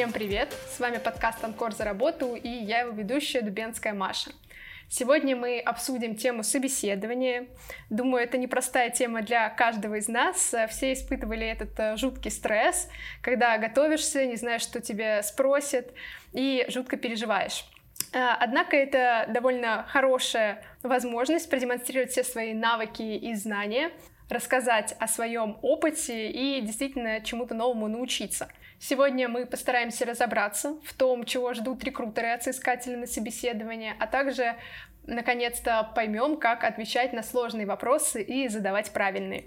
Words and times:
Всем 0.00 0.12
привет! 0.12 0.56
С 0.74 0.80
вами 0.80 0.96
подкаст 0.96 1.44
«Анкор 1.44 1.74
за 1.74 1.84
работу» 1.84 2.34
и 2.34 2.48
я 2.48 2.80
его 2.80 2.92
ведущая 2.92 3.42
Дубенская 3.42 3.92
Маша. 3.92 4.30
Сегодня 4.88 5.36
мы 5.36 5.60
обсудим 5.60 6.16
тему 6.16 6.42
собеседования. 6.42 7.48
Думаю, 7.90 8.24
это 8.24 8.38
непростая 8.38 8.88
тема 8.88 9.20
для 9.20 9.50
каждого 9.50 9.96
из 9.96 10.08
нас. 10.08 10.54
Все 10.70 10.94
испытывали 10.94 11.46
этот 11.46 11.78
э, 11.78 11.98
жуткий 11.98 12.30
стресс, 12.30 12.88
когда 13.20 13.58
готовишься, 13.58 14.24
не 14.24 14.36
знаешь, 14.36 14.62
что 14.62 14.80
тебе 14.80 15.22
спросят, 15.22 15.92
и 16.32 16.64
жутко 16.70 16.96
переживаешь. 16.96 17.66
Э, 18.14 18.36
однако 18.40 18.76
это 18.76 19.26
довольно 19.28 19.84
хорошая 19.86 20.64
возможность 20.82 21.50
продемонстрировать 21.50 22.10
все 22.10 22.24
свои 22.24 22.54
навыки 22.54 23.02
и 23.02 23.34
знания, 23.34 23.90
рассказать 24.30 24.96
о 24.98 25.06
своем 25.06 25.58
опыте 25.60 26.30
и 26.30 26.62
действительно 26.62 27.20
чему-то 27.20 27.54
новому 27.54 27.86
научиться. 27.86 28.48
Сегодня 28.82 29.28
мы 29.28 29.44
постараемся 29.44 30.06
разобраться 30.06 30.78
в 30.84 30.94
том, 30.94 31.24
чего 31.24 31.52
ждут 31.52 31.84
рекрутеры 31.84 32.28
от 32.28 32.42
соискателя 32.42 32.96
на 32.96 33.06
собеседование, 33.06 33.94
а 34.00 34.06
также 34.06 34.56
наконец-то 35.06 35.92
поймем, 35.94 36.38
как 36.38 36.64
отвечать 36.64 37.12
на 37.12 37.22
сложные 37.22 37.66
вопросы 37.66 38.22
и 38.22 38.48
задавать 38.48 38.90
правильные. 38.90 39.44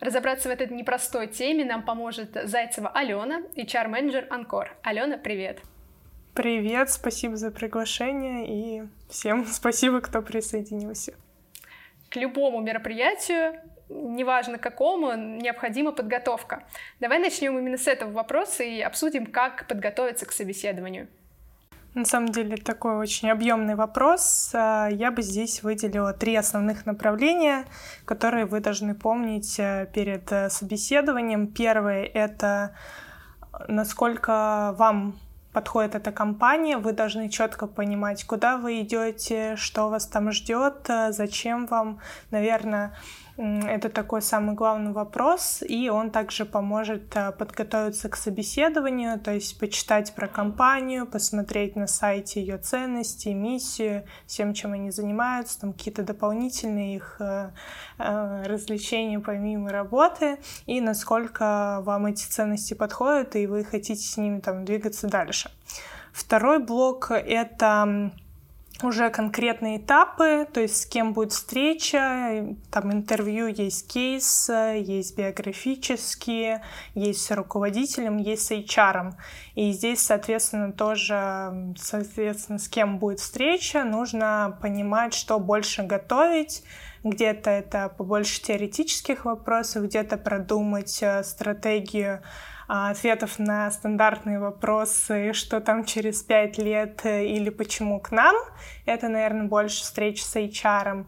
Разобраться 0.00 0.48
в 0.48 0.52
этой 0.52 0.66
непростой 0.66 1.28
теме 1.28 1.64
нам 1.64 1.84
поможет 1.84 2.36
Зайцева 2.42 2.88
Алена, 2.88 3.42
HR-менеджер 3.54 4.26
Анкор. 4.30 4.76
Алена, 4.82 5.16
привет! 5.16 5.60
Привет, 6.34 6.90
спасибо 6.90 7.36
за 7.36 7.52
приглашение 7.52 8.46
и 8.48 8.82
всем 9.08 9.46
спасибо, 9.46 10.00
кто 10.00 10.22
присоединился. 10.22 11.14
К 12.10 12.16
любому 12.16 12.60
мероприятию 12.60 13.60
неважно 13.88 14.58
какому, 14.58 15.14
необходима 15.14 15.92
подготовка. 15.92 16.64
Давай 17.00 17.18
начнем 17.18 17.58
именно 17.58 17.78
с 17.78 17.86
этого 17.86 18.10
вопроса 18.10 18.62
и 18.62 18.80
обсудим, 18.80 19.26
как 19.26 19.66
подготовиться 19.66 20.26
к 20.26 20.32
собеседованию. 20.32 21.08
На 21.94 22.04
самом 22.04 22.28
деле 22.28 22.58
такой 22.58 22.96
очень 22.96 23.30
объемный 23.30 23.74
вопрос. 23.74 24.50
А, 24.52 24.88
я 24.88 25.10
бы 25.10 25.22
здесь 25.22 25.62
выделила 25.62 26.12
три 26.12 26.36
основных 26.36 26.84
направления, 26.84 27.64
которые 28.04 28.44
вы 28.44 28.60
должны 28.60 28.94
помнить 28.94 29.58
э, 29.58 29.88
перед 29.94 30.30
э, 30.30 30.50
собеседованием. 30.50 31.46
Первое— 31.46 32.04
это 32.14 32.76
насколько 33.68 34.74
вам 34.76 35.18
подходит 35.52 35.94
эта 35.94 36.12
компания, 36.12 36.76
вы 36.76 36.92
должны 36.92 37.30
четко 37.30 37.66
понимать, 37.66 38.24
куда 38.24 38.58
вы 38.58 38.82
идете, 38.82 39.56
что 39.56 39.88
вас 39.88 40.06
там 40.06 40.30
ждет, 40.30 40.90
э, 40.90 41.12
зачем 41.12 41.64
вам, 41.64 42.00
наверное, 42.30 42.94
это 43.36 43.90
такой 43.90 44.22
самый 44.22 44.54
главный 44.54 44.92
вопрос, 44.92 45.62
и 45.62 45.90
он 45.90 46.10
также 46.10 46.46
поможет 46.46 47.14
э, 47.14 47.32
подготовиться 47.32 48.08
к 48.08 48.16
собеседованию, 48.16 49.20
то 49.20 49.34
есть 49.34 49.58
почитать 49.58 50.14
про 50.14 50.26
компанию, 50.26 51.06
посмотреть 51.06 51.76
на 51.76 51.86
сайте 51.86 52.40
ее 52.40 52.56
ценности, 52.56 53.28
миссию, 53.28 54.06
всем, 54.26 54.54
чем 54.54 54.72
они 54.72 54.90
занимаются, 54.90 55.60
там 55.60 55.74
какие-то 55.74 56.02
дополнительные 56.02 56.96
их 56.96 57.16
э, 57.20 57.50
э, 57.98 58.42
развлечения 58.46 59.20
помимо 59.20 59.70
работы, 59.70 60.38
и 60.64 60.80
насколько 60.80 61.80
вам 61.82 62.06
эти 62.06 62.24
ценности 62.24 62.72
подходят, 62.72 63.36
и 63.36 63.46
вы 63.46 63.64
хотите 63.64 64.02
с 64.02 64.16
ними 64.16 64.40
там 64.40 64.64
двигаться 64.64 65.08
дальше. 65.08 65.50
Второй 66.12 66.58
блок— 66.58 67.10
это 67.10 68.10
уже 68.82 69.10
конкретные 69.10 69.78
этапы, 69.78 70.46
то 70.52 70.60
есть 70.60 70.82
с 70.82 70.86
кем 70.86 71.12
будет 71.12 71.32
встреча, 71.32 72.54
там 72.70 72.92
интервью 72.92 73.46
есть 73.46 73.90
кейс, 73.90 74.50
есть 74.50 75.16
биографические, 75.16 76.62
есть 76.94 77.22
с 77.22 77.30
руководителем, 77.30 78.18
есть 78.18 78.46
с 78.46 78.50
HR. 78.50 79.14
И 79.54 79.72
здесь, 79.72 80.00
соответственно, 80.00 80.72
тоже, 80.72 81.74
соответственно, 81.78 82.58
с 82.58 82.68
кем 82.68 82.98
будет 82.98 83.20
встреча, 83.20 83.84
нужно 83.84 84.58
понимать, 84.60 85.14
что 85.14 85.38
больше 85.38 85.82
готовить, 85.82 86.62
где-то 87.02 87.50
это 87.50 87.88
побольше 87.88 88.42
теоретических 88.42 89.24
вопросов, 89.24 89.84
где-то 89.84 90.16
продумать 90.16 90.98
э, 91.02 91.22
стратегию 91.22 92.22
ответов 92.66 93.38
на 93.38 93.70
стандартные 93.70 94.38
вопросы, 94.38 95.32
что 95.32 95.60
там 95.60 95.84
через 95.84 96.22
пять 96.22 96.58
лет 96.58 97.00
э, 97.04 97.26
или 97.26 97.50
почему 97.50 98.00
к 98.00 98.10
нам. 98.10 98.34
Это, 98.84 99.08
наверное, 99.08 99.46
больше 99.46 99.82
встреч 99.82 100.22
с 100.22 100.36
HR. 100.36 101.06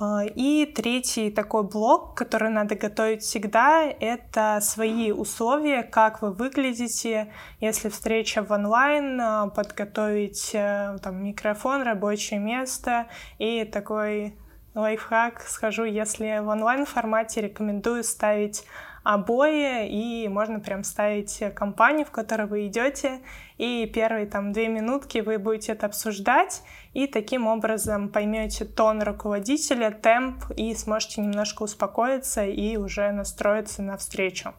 А, 0.00 0.24
и 0.24 0.64
третий 0.64 1.30
такой 1.30 1.62
блок, 1.62 2.14
который 2.14 2.48
надо 2.48 2.74
готовить 2.74 3.22
всегда, 3.22 3.84
это 3.84 4.58
свои 4.62 5.12
условия, 5.12 5.82
как 5.82 6.22
вы 6.22 6.32
выглядите. 6.32 7.32
Если 7.60 7.90
встреча 7.90 8.42
в 8.42 8.50
онлайн, 8.50 9.20
а, 9.20 9.48
подготовить 9.48 10.52
э, 10.54 10.96
там, 11.02 11.22
микрофон, 11.22 11.82
рабочее 11.82 12.40
место 12.40 13.08
и 13.38 13.64
такой 13.64 14.34
лайфхак 14.74 15.42
схожу, 15.42 15.84
если 15.84 16.38
в 16.38 16.48
онлайн 16.48 16.86
формате 16.86 17.42
рекомендую 17.42 18.02
ставить 18.02 18.64
обои, 19.02 19.88
и 19.88 20.28
можно 20.28 20.60
прям 20.60 20.84
ставить 20.84 21.42
компанию, 21.54 22.06
в 22.06 22.10
которой 22.10 22.46
вы 22.46 22.66
идете, 22.66 23.20
и 23.58 23.86
первые 23.86 24.26
там 24.26 24.52
две 24.52 24.68
минутки 24.68 25.18
вы 25.18 25.38
будете 25.38 25.72
это 25.72 25.86
обсуждать, 25.86 26.62
и 26.92 27.06
таким 27.06 27.46
образом 27.46 28.08
поймете 28.08 28.64
тон 28.64 29.02
руководителя, 29.02 29.90
темп, 29.90 30.44
и 30.56 30.74
сможете 30.74 31.20
немножко 31.20 31.62
успокоиться 31.62 32.44
и 32.44 32.76
уже 32.76 33.10
настроиться 33.12 33.82
на 33.82 33.96
встречу. 33.96 34.54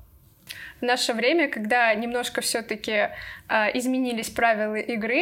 В 0.80 0.84
наше 0.84 1.14
время, 1.14 1.48
когда 1.48 1.94
немножко 1.94 2.42
все-таки 2.42 2.92
э, 2.92 3.10
изменились 3.78 4.30
правила 4.30 4.76
игры, 4.76 5.22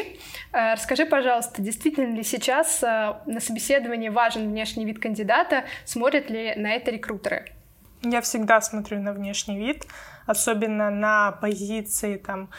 э, 0.53 0.74
расскажи, 0.74 1.06
пожалуйста, 1.06 1.62
действительно 1.62 2.16
ли 2.16 2.24
сейчас 2.24 2.81
э, 2.81 3.16
на 3.25 3.40
собеседовании 3.40 4.09
важен 4.09 4.50
внешний 4.50 4.86
вид 4.86 5.00
кандидата, 5.00 5.66
смотрят 5.86 6.30
ли 6.30 6.56
на 6.56 6.72
это 6.72 6.91
рекрутеры? 6.91 7.51
Я 8.02 8.22
всегда 8.22 8.62
смотрю 8.62 9.02
на 9.02 9.12
внешний 9.12 9.58
вид, 9.58 9.86
особенно 10.26 10.90
на 10.90 11.32
позиции 11.34 12.16
там 12.16 12.50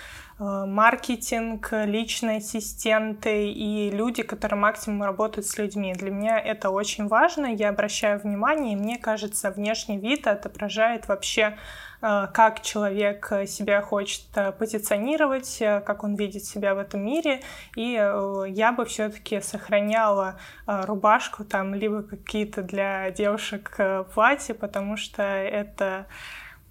маркетинг, 0.41 1.69
личные 1.73 2.39
ассистенты 2.39 3.51
и 3.51 3.91
люди, 3.91 4.23
которые 4.23 4.59
максимум 4.59 5.03
работают 5.03 5.47
с 5.47 5.59
людьми. 5.59 5.93
Для 5.93 6.11
меня 6.11 6.39
это 6.39 6.71
очень 6.71 7.09
важно, 7.09 7.47
я 7.47 7.69
обращаю 7.69 8.19
внимание, 8.19 8.73
и 8.73 8.77
мне 8.77 8.99
кажется, 8.99 9.51
внешний 9.51 9.99
вид 9.99 10.27
отображает 10.27 11.09
вообще 11.09 11.57
Э, 12.03 12.29
как 12.33 12.63
человек 12.63 13.31
себя 13.47 13.83
хочет 13.83 14.25
э, 14.35 14.53
позиционировать, 14.53 15.61
э, 15.61 15.81
как 15.81 16.03
он 16.03 16.15
видит 16.15 16.45
себя 16.45 16.75
в 16.75 16.79
этом 16.79 17.05
мире. 17.05 17.43
И 17.77 17.93
я 17.93 18.73
бы 18.73 18.85
все-таки 18.85 19.41
сохраняла 19.41 20.39
рубашку 20.67 21.45
там, 21.45 21.75
либо 21.75 22.03
какие-то 22.03 22.63
для 22.63 23.11
девушек 23.11 23.77
платья, 24.15 24.55
потому 24.55 24.97
что 24.97 25.23
это 25.23 26.07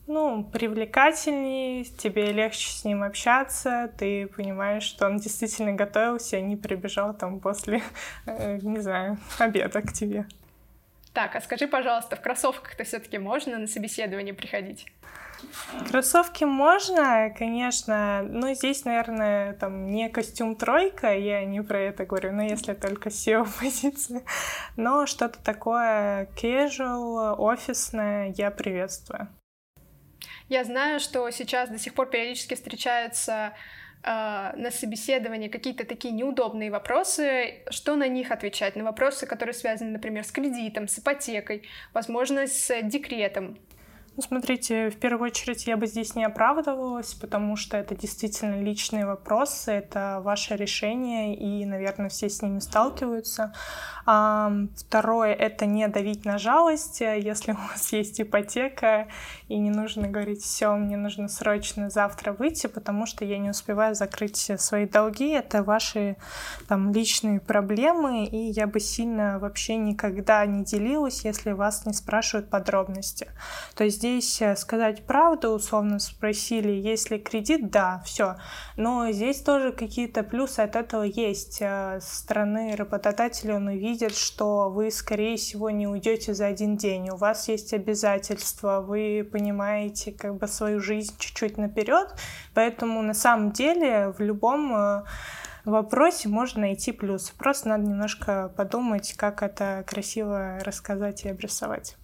ну, 0.09 0.44
привлекательнее, 0.44 1.84
тебе 1.86 2.31
легче 2.31 2.70
с 2.72 2.84
ним 2.84 3.03
общаться, 3.03 3.94
ты 3.97 4.25
понимаешь, 4.25 4.84
что 4.84 5.06
он 5.06 5.18
действительно 5.18 5.74
готовился, 5.74 6.38
а 6.38 6.42
не 6.42 6.58
прибежал 6.58 7.14
там 7.14 7.40
после, 7.40 7.84
не 8.25 8.80
знаю, 8.80 9.19
обеда 9.38 9.81
к 9.81 9.94
тебе. 9.94 10.25
Так, 11.14 11.36
а 11.36 11.42
скажи, 11.42 11.68
пожалуйста, 11.68 12.16
в 12.16 12.22
кроссовках-то 12.22 12.84
все-таки 12.84 13.19
можно 13.19 13.59
на 13.59 13.68
собеседование 13.68 14.34
приходить? 14.34 14.88
Кроссовки 15.90 16.44
можно, 16.44 17.34
конечно, 17.38 18.24
но 18.24 18.53
здесь, 18.53 18.86
наверное, 18.86 19.53
там 19.53 19.92
не 19.92 20.09
костюм 20.09 20.56
тройка, 20.56 21.16
я 21.16 21.46
не 21.46 21.62
про 21.62 21.80
это 21.80 22.06
говорю, 22.06 22.34
но 22.34 22.44
если 22.44 22.74
только 22.74 23.09
SEO 23.09 23.48
позиция, 23.59 24.24
но 24.75 25.06
что-то 25.06 25.38
такое 25.44 26.28
casual, 26.36 27.36
офисное 27.38 28.33
я 28.36 28.50
приветствую. 28.50 29.30
Я 30.50 30.63
знаю, 30.63 31.00
что 31.00 31.30
сейчас 31.30 31.69
до 31.69 31.78
сих 31.78 31.94
пор 31.94 32.10
периодически 32.10 32.56
встречаются 32.56 33.54
э, 34.04 34.10
на 34.56 34.72
собеседовании 34.72 35.48
какие-то 35.48 35.86
такие 35.86 36.12
неудобные 36.12 36.72
вопросы, 36.72 37.62
что 37.69 37.96
на 37.96 38.07
них 38.07 38.31
отвечать? 38.31 38.75
На 38.75 38.84
вопросы, 38.84 39.28
которые 39.28 39.54
связаны, 39.54 39.92
например, 39.92 40.25
с 40.25 40.31
кредитом, 40.31 40.88
с 40.88 40.98
ипотекой, 40.98 41.69
возможно, 41.94 42.48
с 42.48 42.81
декретом. 42.81 43.60
Ну, 44.19 44.24
смотрите, 44.24 44.90
в 44.90 44.98
первую 44.98 45.31
очередь 45.31 45.66
я 45.66 45.78
бы 45.78 45.88
здесь 45.88 46.13
не 46.13 46.25
оправдывалась, 46.25 47.13
потому 47.13 47.56
что 47.56 47.78
это 47.78 47.95
действительно 47.95 48.62
личные 48.62 49.06
вопросы, 49.06 49.72
это 49.72 50.19
ваше 50.22 50.57
решение, 50.57 51.38
и, 51.38 51.63
наверное, 51.66 52.10
все 52.10 52.28
с 52.28 52.42
ними 52.42 52.60
сталкиваются. 52.60 53.54
А, 54.06 54.52
второе— 54.75 55.34
это 55.36 55.66
не 55.66 55.88
давить 55.88 56.25
на 56.25 56.38
жалость, 56.38 57.00
если 57.00 57.54
у 57.54 57.56
вас 57.56 57.94
есть 57.94 58.19
ипотека, 58.19 59.07
и 59.50 59.57
не 59.57 59.72
нужно 59.72 60.07
говорить, 60.07 60.44
все, 60.44 60.75
мне 60.75 60.96
нужно 60.96 61.28
срочно 61.28 61.90
завтра 61.90 62.34
выйти, 62.34 62.68
потому 62.68 63.07
что 63.07 63.25
я 63.25 63.40
не 63.40 63.50
успеваю 63.50 63.96
закрыть 63.96 64.51
свои 64.57 64.86
долги, 64.86 65.31
это 65.31 65.63
ваши 65.63 66.18
там 66.68 66.94
личные 66.94 67.40
проблемы, 67.40 68.25
и 68.25 68.38
я 68.51 68.68
бы 68.68 68.80
сильно 68.80 69.40
вообще 69.40 69.75
никогда 69.78 70.46
не 70.46 70.63
делилась, 70.63 71.25
если 71.25 71.51
вас 71.51 71.88
не 71.88 71.94
спрашивают 71.94 72.51
подробности. 72.51 73.28
То 73.75 73.84
есть 73.84 73.98
здесь 73.98 74.40
э, 74.40 74.56
сказать 74.56 75.04
правду, 75.07 75.50
условно 75.50 75.98
спросили, 75.98 76.72
есть 76.72 77.10
ли 77.10 77.18
кредит, 77.18 77.72
да, 77.72 78.04
все. 78.06 78.36
Но 78.78 79.12
здесь 79.12 79.42
тоже 79.42 79.72
какие-то 79.72 80.22
плюсы 80.22 80.60
от 80.60 80.75
этого 80.75 81.04
есть. 81.04 81.57
Э, 81.62 82.00
с 82.00 82.19
стороны 82.19 82.75
работодателя 82.75 83.56
он 83.56 83.68
увидит, 83.68 84.16
что 84.16 84.69
вы, 84.69 84.92
скорее 84.92 85.38
всего, 85.38 85.72
не 85.72 85.88
уйдете 85.88 86.36
за 86.36 86.45
один 86.45 86.78
день. 86.78 87.10
У 87.10 87.16
вас 87.16 87.48
есть 87.48 87.74
обязательства, 87.74 88.81
вы 88.81 89.28
понимаете 89.30 89.38
как 90.12 90.36
бы 90.36 90.47
свою 90.47 90.80
жизнь 90.80 91.15
чуть-чуть 91.18 91.57
наперед. 91.57 92.13
Поэтому 92.53 93.01
на 93.01 93.13
самом 93.13 93.51
деле 93.51 94.13
в 94.18 94.19
любом 94.21 94.75
э, 94.75 95.03
вопросе 95.65 96.30
можно 96.30 96.62
найти 96.62 96.91
плюсы. 96.91 97.33
Просто 97.38 97.69
надо 97.69 97.83
немножко 97.83 98.53
подумать, 98.56 99.13
как 99.18 99.44
это 99.44 99.83
красиво 99.88 100.59
рассказать 100.63 101.25
и 101.25 101.30
обрисовать. 101.30 101.95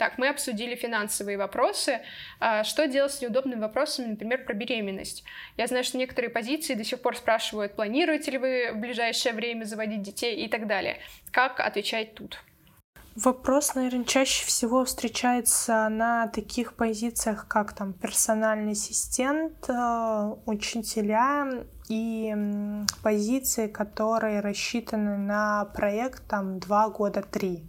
Так, 0.00 0.16
мы 0.16 0.28
обсудили 0.28 0.76
финансовые 0.76 1.36
вопросы. 1.36 2.00
А 2.38 2.64
что 2.64 2.88
делать 2.88 3.12
с 3.12 3.20
неудобными 3.20 3.60
вопросами, 3.60 4.06
например, 4.06 4.46
про 4.46 4.54
беременность? 4.54 5.24
Я 5.58 5.66
знаю, 5.66 5.84
что 5.84 5.98
некоторые 5.98 6.30
позиции 6.30 6.72
до 6.72 6.84
сих 6.84 7.02
пор 7.02 7.18
спрашивают, 7.18 7.76
планируете 7.76 8.30
ли 8.30 8.38
вы 8.38 8.70
в 8.72 8.78
ближайшее 8.78 9.34
время 9.34 9.64
заводить 9.64 10.00
детей 10.00 10.42
и 10.42 10.48
так 10.48 10.66
далее. 10.66 10.96
Как 11.30 11.60
отвечать 11.60 12.14
тут? 12.14 12.42
Вопрос, 13.22 13.74
наверное, 13.74 14.04
чаще 14.04 14.46
всего 14.46 14.82
встречается 14.86 15.90
на 15.90 16.28
таких 16.28 16.72
позициях, 16.72 17.46
как 17.48 17.74
там 17.74 17.92
персональный 17.92 18.72
ассистент, 18.72 19.68
э, 19.68 20.34
учителя 20.46 21.66
и 21.88 22.34
позиции, 23.02 23.66
которые 23.66 24.40
рассчитаны 24.40 25.18
на 25.18 25.66
проект 25.66 26.26
там 26.28 26.60
два 26.60 26.88
года, 26.88 27.20
три. 27.20 27.68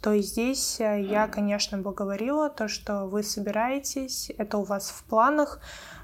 То 0.00 0.12
есть 0.12 0.30
здесь 0.30 0.78
э, 0.78 1.00
я, 1.02 1.26
конечно, 1.26 1.78
бы 1.78 1.92
говорила 1.92 2.48
то, 2.48 2.68
что 2.68 3.06
вы 3.06 3.24
собираетесь, 3.24 4.30
это 4.38 4.58
у 4.58 4.62
вас 4.62 4.90
в 4.90 5.02
планах, 5.04 5.58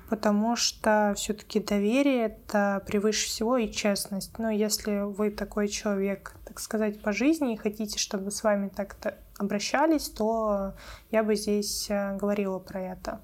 потому 0.09 0.57
что 0.57 1.15
все-таки 1.17 1.61
доверие 1.61 2.27
это 2.27 2.83
превыше 2.87 3.27
всего 3.27 3.57
и 3.57 3.71
честность. 3.71 4.39
Но 4.39 4.51
если 4.51 5.01
вы 5.01 5.31
такой 5.31 5.69
человек, 5.69 6.35
так 6.45 6.61
сказать, 6.61 7.01
по 7.01 7.13
жизни 7.13 7.55
и 7.55 7.59
хотите, 7.59 7.99
чтобы 7.99 8.31
с 8.31 8.43
вами 8.43 8.69
так-то 8.69 9.17
обращались, 9.39 10.09
то 10.09 10.75
я 11.11 11.23
бы 11.23 11.37
здесь 11.37 11.89
э, 11.91 12.17
говорила 12.17 12.59
про 12.59 12.81
это. 12.81 13.21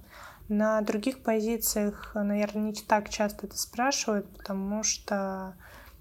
На 0.48 0.80
других 0.82 1.22
позициях, 1.22 2.12
наверное, 2.14 2.64
не 2.64 2.72
так 2.74 3.08
часто 3.08 3.46
это 3.46 3.56
спрашивают, 3.56 4.26
потому 4.36 4.82
что 4.82 5.54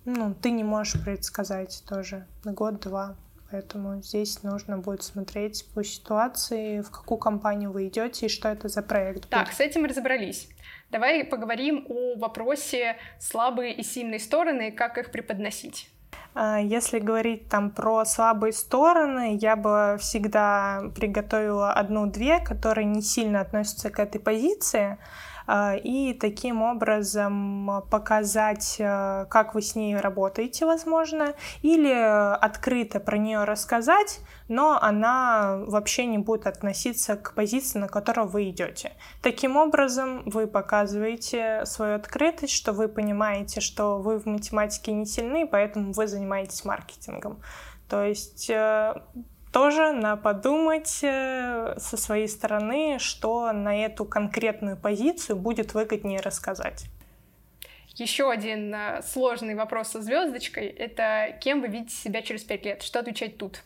ну, 0.06 0.34
ты 0.34 0.52
не 0.52 0.66
можешь 0.66 1.02
предсказать 1.02 1.84
тоже 1.88 2.28
год-два. 2.44 3.16
Поэтому 3.54 4.02
здесь 4.02 4.42
нужно 4.42 4.80
будет 4.80 5.04
смотреть 5.04 5.64
по 5.76 5.84
ситуации, 5.84 6.82
в 6.82 6.90
какую 6.90 7.20
компанию 7.20 7.72
вы 7.72 7.88
идете 7.88 8.26
и 8.26 8.30
что 8.30 8.50
это 8.50 8.68
за 8.68 8.82
проект. 8.82 9.30
Так, 9.30 9.46
будет. 9.46 9.56
с 9.56 9.60
этим 9.60 9.86
разобрались. 9.86 10.50
Давай 10.90 11.24
поговорим 11.24 11.86
о 11.88 12.18
вопросе 12.18 12.98
слабые 13.20 13.76
и 13.76 13.84
сильные 13.84 14.20
стороны, 14.20 14.72
как 14.72 14.98
их 14.98 15.12
преподносить. 15.12 15.92
А, 16.34 16.60
если 16.60 16.98
говорить 16.98 17.48
там 17.48 17.70
про 17.70 18.06
слабые 18.06 18.54
стороны, 18.54 19.38
я 19.40 19.56
бы 19.56 19.98
всегда 20.00 20.86
приготовила 20.96 21.74
одну-две, 21.74 22.40
которые 22.40 22.86
не 22.86 23.04
сильно 23.04 23.42
относятся 23.42 23.92
к 23.92 24.00
этой 24.00 24.20
позиции. 24.20 24.98
А, 25.46 25.76
и 25.76 26.14
таким 26.14 26.62
образом 26.62 27.84
показать, 27.90 28.78
э, 28.80 29.26
как 29.30 29.56
вы 29.56 29.62
с 29.62 29.76
ней 29.76 29.96
работаете, 29.98 30.66
возможно, 30.66 31.34
или 31.62 31.92
открыто 31.92 33.00
про 33.00 33.18
нее 33.18 33.44
рассказать, 33.44 34.20
но 34.48 34.78
она 34.82 35.62
вообще 35.68 36.06
не 36.06 36.18
будет 36.18 36.48
относиться 36.48 37.16
к 37.16 37.34
позиции, 37.34 37.80
на 37.80 37.88
которую 37.88 38.28
вы 38.28 38.50
идете. 38.50 38.94
Таким 39.22 39.58
образом, 39.58 40.24
вы 40.26 40.48
показываете 40.48 41.66
свою 41.66 41.96
открытость, 41.96 42.54
что 42.54 42.74
вы 42.74 42.88
понимаете, 42.88 43.62
что 43.62 43.98
вы 43.98 44.20
в 44.20 44.26
математике 44.26 44.92
не 44.92 45.06
сильны, 45.06 45.48
поэтому 45.48 45.94
вы 45.94 46.08
занимаетесь 46.08 46.66
маркетингом. 46.66 47.42
То 47.90 48.04
есть 48.04 48.50
э, 48.50 48.96
тоже 49.54 49.94
на 49.94 50.18
подумать 50.18 51.00
э, 51.04 51.76
со 51.78 51.96
своей 51.96 52.28
стороны, 52.28 52.98
что 53.00 53.54
на 53.54 53.86
эту 53.86 54.04
конкретную 54.04 54.76
позицию 54.76 55.38
будет 55.38 55.76
выгоднее 55.76 56.20
рассказать. 56.20 56.86
Еще 57.96 58.30
один 58.32 58.74
э, 58.74 59.04
сложный 59.04 59.54
вопрос 59.54 59.90
со 59.90 60.02
звездочкой— 60.02 60.66
это 60.68 61.38
кем 61.40 61.62
вы 61.62 61.68
видите 61.68 61.96
себя 61.96 62.24
через 62.24 62.44
пять 62.44 62.66
лет? 62.66 62.82
Что 62.82 63.00
отвечать 63.00 63.38
тут? 63.38 63.62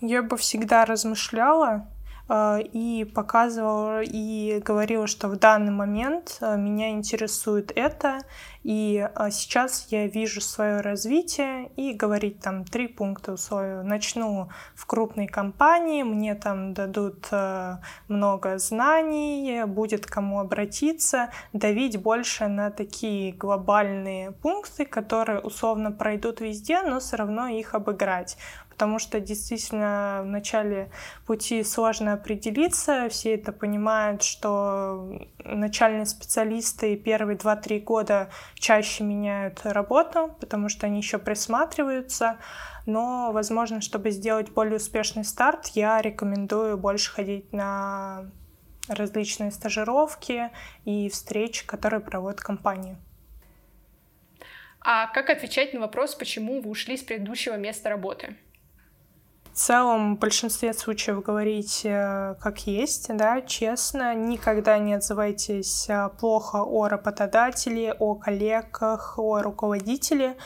Я 0.00 0.22
бы 0.22 0.36
всегда 0.36 0.84
размышляла 0.84 1.86
и 2.30 3.10
показывала 3.14 4.02
и 4.02 4.60
говорила, 4.64 5.06
что 5.06 5.28
в 5.28 5.36
данный 5.36 5.72
момент 5.72 6.38
меня 6.40 6.90
интересует 6.90 7.70
это, 7.74 8.20
и 8.64 9.06
а, 9.14 9.30
сейчас 9.30 9.88
я 9.90 10.06
вижу 10.06 10.40
свое 10.40 10.80
развитие 10.80 11.70
и 11.76 11.92
говорить 11.92 12.40
там 12.40 12.64
три 12.64 12.88
пункта 12.88 13.32
условия. 13.32 13.82
Начну 13.82 14.48
в 14.74 14.86
крупной 14.86 15.26
компании, 15.26 16.02
мне 16.02 16.34
там 16.34 16.72
дадут 16.72 17.28
э, 17.30 17.76
много 18.08 18.56
знаний, 18.56 19.64
будет 19.66 20.06
кому 20.06 20.40
обратиться, 20.40 21.28
давить 21.52 22.00
больше 22.00 22.48
на 22.48 22.70
такие 22.70 23.32
глобальные 23.34 24.32
пункты, 24.32 24.86
которые 24.86 25.40
условно 25.40 25.92
пройдут 25.92 26.40
везде, 26.40 26.80
но 26.82 27.00
все 27.00 27.16
равно 27.16 27.48
их 27.48 27.74
обыграть 27.74 28.38
потому 28.74 28.98
что 28.98 29.20
действительно 29.20 30.22
в 30.24 30.26
начале 30.26 30.90
пути 31.26 31.62
сложно 31.62 32.14
определиться, 32.14 33.08
все 33.08 33.36
это 33.36 33.52
понимают, 33.52 34.24
что 34.24 35.08
начальные 35.44 36.06
специалисты 36.06 36.96
первые 36.96 37.38
2-3 37.38 37.78
года 37.80 38.30
чаще 38.56 39.04
меняют 39.04 39.60
работу, 39.62 40.36
потому 40.40 40.68
что 40.68 40.86
они 40.86 40.98
еще 40.98 41.18
присматриваются. 41.18 42.38
Но, 42.84 43.30
возможно, 43.32 43.80
чтобы 43.80 44.10
сделать 44.10 44.50
более 44.50 44.76
успешный 44.76 45.24
старт, 45.24 45.68
я 45.68 46.02
рекомендую 46.02 46.76
больше 46.76 47.12
ходить 47.12 47.52
на 47.52 48.28
различные 48.88 49.52
стажировки 49.52 50.50
и 50.84 51.08
встречи, 51.08 51.64
которые 51.64 52.00
проводит 52.00 52.40
компания. 52.40 52.96
А 54.80 55.06
как 55.06 55.30
отвечать 55.30 55.72
на 55.74 55.80
вопрос, 55.80 56.16
почему 56.16 56.60
вы 56.60 56.70
ушли 56.70 56.96
с 56.96 57.04
предыдущего 57.04 57.54
места 57.54 57.88
работы? 57.88 58.36
В 59.54 59.56
целом 59.56 60.16
в 60.16 60.18
большинстве 60.18 60.74
случаев 60.74 61.22
говорить 61.22 61.82
э, 61.84 62.34
как 62.40 62.66
есть, 62.66 63.06
да, 63.16 63.40
честно, 63.40 64.12
никогда 64.12 64.78
не 64.78 64.94
отзывайтесь 64.94 65.88
э, 65.88 66.10
плохо 66.18 66.56
о 66.56 66.88
работодателе, 66.88 67.92
о 67.92 68.16
коллегах, 68.16 69.16
о 69.16 69.42
руководителе. 69.42 70.36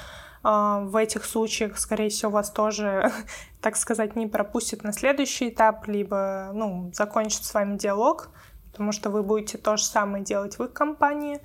А, 0.43 0.81
в 0.81 0.95
этих 0.95 1.25
случаях, 1.25 1.79
скорее 1.79 2.11
всего, 2.11 2.33
вас 2.33 2.51
тоже, 2.51 3.11
так 3.63 3.77
сказать, 3.77 4.15
не 4.15 4.27
пропустят 4.27 4.85
на 4.85 4.93
следующий 4.93 5.49
этап, 5.49 5.89
либо, 5.89 6.51
ну, 6.53 6.91
закончит 6.93 7.45
с 7.45 7.55
вами 7.55 7.79
диалог, 7.79 8.29
потому 8.79 8.93
что 8.93 9.11
вы 9.11 9.25
будете 9.25 9.59
то 9.59 9.77
же 9.77 9.83
самое 9.83 10.23
делать 10.23 10.57
в 10.57 10.63
их 10.63 10.73
компании. 10.73 11.41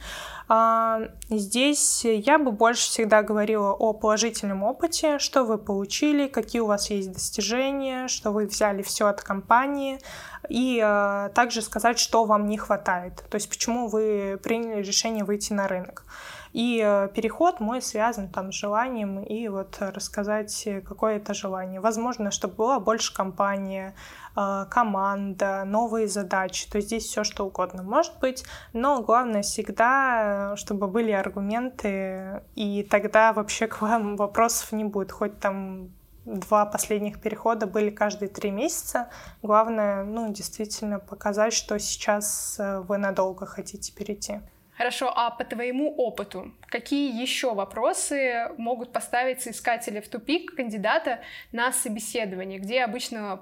А, 0.48 1.00
здесь 1.32 2.06
я 2.06 2.38
бы 2.38 2.52
больше 2.52 2.84
всегда 2.84 3.24
говорила 3.24 3.72
о 3.72 3.94
положительном 3.94 4.62
опыте, 4.62 5.18
что 5.18 5.44
вы 5.44 5.58
получили, 5.58 6.28
какие 6.28 6.62
у 6.62 6.68
вас 6.68 6.92
есть 6.92 7.12
достижения, 7.12 8.08
что 8.08 8.30
вы 8.30 8.46
взяли 8.46 8.84
все 8.84 9.08
от 9.08 9.24
компании, 9.24 10.00
и 10.48 10.80
а, 10.80 11.30
также 11.30 11.64
сказать, 11.64 11.98
что 11.98 12.26
вам 12.26 12.46
не 12.48 12.60
хватает, 12.60 13.24
то 13.32 13.36
есть 13.36 13.50
почему 13.50 13.88
вы 13.88 14.40
приняли 14.44 14.84
решение 14.84 15.24
выйти 15.24 15.54
на 15.54 15.68
рынок. 15.68 16.06
И 16.54 16.82
э, 16.86 17.10
переход 17.14 17.60
мой 17.60 17.82
связан 17.82 18.30
там 18.30 18.52
с 18.52 18.56
желанием 18.56 19.24
и 19.24 19.48
вот 19.48 19.78
рассказать, 19.80 20.68
какое 20.86 21.18
это 21.18 21.34
желание. 21.34 21.80
Возможно, 21.80 22.30
чтобы 22.30 22.56
была 22.56 22.80
больше 22.80 23.14
компания, 23.14 23.96
э, 24.36 24.66
команда, 24.70 25.64
новые 25.66 26.08
задачи. 26.08 26.70
То 26.70 26.78
есть 26.78 26.90
здесь 26.90 27.06
все 27.06 27.24
что 27.24 27.48
угодно 27.48 27.82
может 27.82 28.20
быть. 28.20 28.46
Но 28.72 29.02
главное 29.02 29.42
всегда, 29.42 30.56
чтобы 30.56 30.88
были 30.88 31.12
аргументы, 31.12 32.44
и 32.56 32.84
тогда 32.84 33.34
вообще 33.34 33.66
к 33.66 33.82
вам 33.82 34.16
вопросов 34.18 34.72
не 34.72 34.84
будет. 34.84 35.12
Хоть 35.12 35.40
там 35.40 35.90
два 36.26 36.66
последних 36.66 37.20
перехода 37.20 37.66
были 37.66 37.90
каждые 37.90 38.30
три 38.30 38.52
месяца. 38.52 39.10
Главное, 39.42 40.04
ну, 40.04 40.32
действительно 40.32 41.00
показать, 41.00 41.54
что 41.54 41.78
сейчас 41.80 42.58
э, 42.60 42.80
вы 42.82 42.98
надолго 42.98 43.46
хотите 43.46 43.92
перейти. 43.94 44.40
Хорошо, 44.78 45.12
а 45.16 45.30
по 45.30 45.44
твоему 45.44 45.94
опыту, 45.96 46.52
какие 46.68 47.22
еще 47.22 47.54
вопросы 47.54 48.50
могут 48.58 48.92
поставить 48.92 49.42
соискатели 49.42 50.00
в 50.00 50.08
тупик 50.08 50.56
кандидата 50.56 51.20
на 51.52 51.72
собеседование, 51.72 52.60
где 52.60 52.84
обычно 52.84 53.42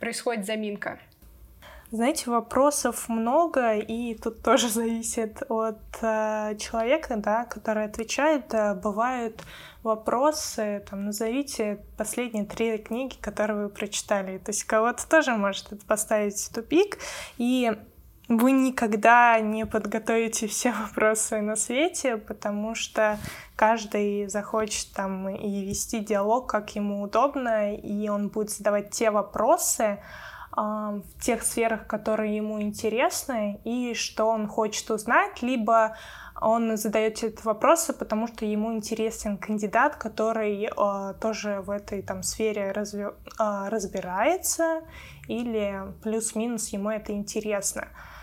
происходит 0.00 0.44
заминка? 0.44 0.98
Знаете, 1.92 2.30
вопросов 2.30 3.08
много, 3.08 3.78
и 3.78 4.14
тут 4.16 4.42
тоже 4.42 4.68
зависит 4.70 5.42
от 5.48 5.78
э, 6.02 6.56
человека, 6.58 7.16
да, 7.16 7.44
который 7.44 7.84
отвечает. 7.84 8.52
Э, 8.52 8.74
бывают 8.74 9.42
вопросы, 9.82 10.84
там, 10.90 11.06
назовите 11.06 11.78
последние 11.96 12.44
три 12.44 12.78
книги, 12.78 13.14
которые 13.20 13.64
вы 13.64 13.68
прочитали. 13.68 14.38
То 14.38 14.50
есть 14.50 14.64
кого-то 14.64 15.08
тоже 15.08 15.36
может 15.36 15.72
это 15.72 15.86
поставить 15.86 16.38
в 16.38 16.52
тупик, 16.52 16.98
и 17.38 17.72
вы 18.28 18.52
никогда 18.52 19.38
не 19.40 19.66
подготовите 19.66 20.46
все 20.48 20.72
вопросы 20.72 21.40
на 21.40 21.56
свете, 21.56 22.16
потому 22.16 22.74
что 22.74 23.18
каждый 23.54 24.28
захочет 24.28 24.92
там 24.92 25.28
и 25.28 25.64
вести 25.64 26.00
диалог, 26.00 26.48
как 26.48 26.74
ему 26.74 27.02
удобно, 27.02 27.74
и 27.74 28.08
он 28.08 28.28
будет 28.28 28.50
задавать 28.50 28.90
те 28.90 29.10
вопросы, 29.10 29.98
в 30.56 31.02
тех 31.20 31.42
сферах, 31.42 31.86
которые 31.86 32.34
ему 32.34 32.62
интересны, 32.62 33.60
и 33.64 33.92
что 33.92 34.24
он 34.24 34.48
хочет 34.48 34.90
узнать, 34.90 35.42
либо 35.42 35.96
он 36.40 36.78
задает 36.78 37.22
эти 37.22 37.44
вопросы, 37.44 37.92
потому 37.92 38.26
что 38.26 38.46
ему 38.46 38.72
интересен 38.72 39.36
кандидат, 39.36 39.96
который 39.96 40.64
э, 40.64 41.14
тоже 41.20 41.60
в 41.60 41.70
этой 41.70 42.02
там 42.02 42.22
сфере 42.22 42.72
разве, 42.72 43.12
э, 43.38 43.68
разбирается, 43.68 44.80
или 45.28 45.82
плюс-минус 46.02 46.68
ему 46.68 46.90
это 46.90 47.12
интересно. 47.12 47.88
А, 47.88 48.15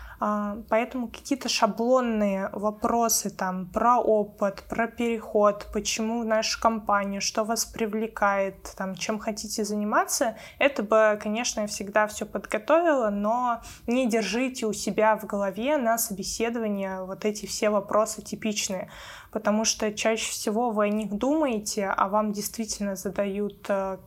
поэтому 0.68 1.08
какие-то 1.08 1.48
шаблонные 1.48 2.48
вопросы 2.52 3.28
там 3.28 3.66
про 3.66 3.98
опыт, 3.98 4.62
про 4.68 4.86
переход, 4.86 5.66
почему 5.72 6.22
в 6.22 6.24
нашу 6.24 6.58
компанию, 6.60 7.20
что 7.20 7.44
вас 7.44 7.66
привлекает, 7.66 8.72
там, 8.76 8.94
чем 8.94 9.18
хотите 9.18 9.64
заниматься, 9.64 10.36
это 10.58 10.82
бы, 10.82 11.18
конечно, 11.22 11.60
я 11.60 11.66
всегда 11.66 12.06
все 12.06 12.24
подготовила, 12.24 13.10
но 13.10 13.60
не 13.86 14.08
держите 14.08 14.66
у 14.66 14.72
себя 14.72 15.16
в 15.16 15.26
голове 15.26 15.76
на 15.76 15.98
собеседование 15.98 17.04
вот 17.04 17.24
эти 17.24 17.44
все 17.44 17.68
вопросы 17.68 18.22
типичные, 18.22 18.90
потому 19.30 19.64
что 19.66 19.92
чаще 19.92 20.30
всего 20.30 20.70
вы 20.70 20.86
о 20.86 20.88
них 20.88 21.12
думаете, 21.12 21.86
а 21.86 22.08
вам 22.08 22.32
действительно 22.32 22.96
задают 22.96 23.66
э, 23.68 23.98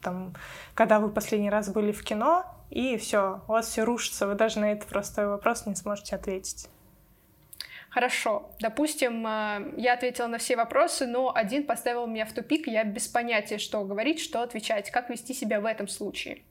там, 0.00 0.34
когда 0.74 1.00
вы 1.00 1.08
последний 1.08 1.50
раз 1.50 1.68
были 1.70 1.90
в 1.90 2.04
кино, 2.04 2.44
и 2.70 2.96
все, 2.96 3.42
у 3.48 3.52
вас 3.52 3.68
все 3.68 3.84
рушится, 3.84 4.26
вы 4.26 4.34
даже 4.34 4.60
на 4.60 4.72
этот 4.72 4.88
простой 4.88 5.26
вопрос 5.26 5.66
не 5.66 5.74
сможете 5.74 6.16
ответить. 6.16 6.68
Хорошо, 7.94 8.50
допустим, 8.58 9.24
э, 9.24 9.72
я 9.76 9.92
ответила 9.92 10.26
на 10.26 10.38
все 10.38 10.56
вопросы, 10.56 11.06
но 11.06 11.32
один 11.32 11.64
поставил 11.64 12.08
меня 12.08 12.26
в 12.26 12.32
тупик, 12.32 12.66
я 12.66 12.82
без 12.82 13.06
понятия, 13.06 13.58
что 13.58 13.84
говорить, 13.84 14.18
что 14.18 14.42
отвечать, 14.42 14.90
как 14.90 15.10
вести 15.10 15.32
себя 15.32 15.60
в 15.60 15.64
этом 15.64 15.86
случае. 15.86 16.42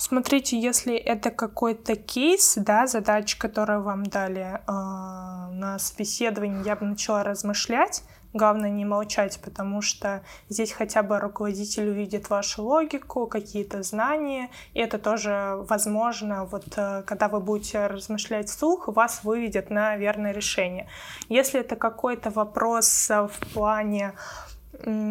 Смотрите, 0.00 0.58
если 0.58 0.94
это 0.94 1.30
какой-то 1.30 1.96
кейс, 1.96 2.54
да, 2.56 2.86
задача, 2.86 3.36
которую 3.36 3.82
вам 3.82 4.04
дали 4.04 4.42
э, 4.42 4.60
на 4.66 5.76
собеседовании, 5.80 6.64
я 6.64 6.76
бы 6.76 6.86
начала 6.86 7.24
размышлять, 7.24 8.04
Главное 8.34 8.68
не 8.68 8.84
молчать, 8.84 9.40
потому 9.42 9.80
что 9.80 10.22
здесь 10.50 10.72
хотя 10.72 11.02
бы 11.02 11.18
руководитель 11.18 11.88
увидит 11.88 12.28
вашу 12.28 12.62
логику, 12.62 13.26
какие-то 13.26 13.82
знания, 13.82 14.50
и 14.74 14.80
это 14.80 14.98
тоже 14.98 15.56
возможно, 15.66 16.44
вот 16.44 16.66
э, 16.76 17.04
когда 17.06 17.28
вы 17.28 17.40
будете 17.40 17.86
размышлять 17.86 18.50
вслух, 18.50 18.88
вас 18.88 19.24
выведет 19.24 19.70
на 19.70 19.96
верное 19.96 20.32
решение. 20.32 20.88
Если 21.30 21.60
это 21.60 21.74
какой-то 21.74 22.28
вопрос 22.28 23.08
э, 23.10 23.28
в 23.28 23.54
плане 23.54 24.12